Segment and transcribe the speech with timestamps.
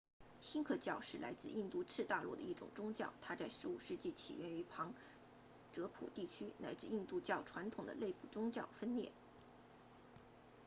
[0.41, 4.95] 锡克教是来自印度次大陆的一种宗教它在15世纪起源于旁
[5.73, 9.11] 遮普地区来自印度教传统的内部宗派分裂